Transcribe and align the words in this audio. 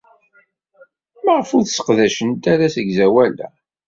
Maɣef 1.23 1.49
ur 1.57 1.63
sseqdacent 1.65 2.43
ara 2.53 2.63
asegzawal-a? 2.67 3.47